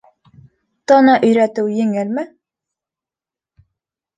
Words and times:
Тана 0.91 1.17
өйрәтеү 1.27 1.69
еңелме?! 1.81 2.25